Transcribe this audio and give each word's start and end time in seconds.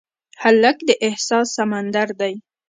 هلک 0.41 0.77
د 0.87 0.89
احساس 1.07 1.47
سمندر 1.57 2.07
دی. 2.21 2.33